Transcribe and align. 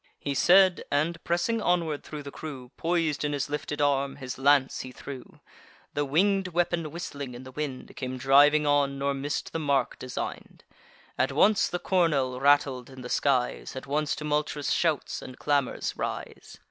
He 0.19 0.33
said; 0.33 0.83
and, 0.89 1.23
pressing 1.23 1.61
onward 1.61 2.03
thro' 2.03 2.23
the 2.23 2.31
crew, 2.31 2.71
Pois'd 2.75 3.23
in 3.23 3.33
his 3.33 3.51
lifted 3.51 3.79
arm, 3.79 4.15
his 4.15 4.39
lance 4.39 4.79
he 4.79 4.91
threw. 4.91 5.39
The 5.93 6.05
winged 6.05 6.47
weapon, 6.47 6.89
whistling 6.89 7.35
in 7.35 7.43
the 7.43 7.51
wind, 7.51 7.95
Came 7.95 8.17
driving 8.17 8.65
on, 8.65 8.97
nor 8.97 9.13
miss'd 9.13 9.53
the 9.53 9.59
mark 9.59 9.99
design'd. 9.99 10.63
At 11.19 11.31
once 11.31 11.67
the 11.67 11.77
cornel 11.77 12.39
rattled 12.41 12.89
in 12.89 13.01
the 13.03 13.09
skies; 13.09 13.75
At 13.75 13.85
once 13.85 14.15
tumultuous 14.15 14.71
shouts 14.71 15.21
and 15.21 15.37
clamours 15.37 15.95
rise. 15.95 16.57